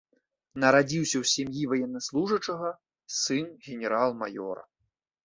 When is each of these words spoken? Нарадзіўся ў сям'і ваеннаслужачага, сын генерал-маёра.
Нарадзіўся 0.61 1.17
ў 1.23 1.31
сям'і 1.33 1.67
ваеннаслужачага, 1.73 2.71
сын 3.19 3.45
генерал-маёра. 3.67 4.65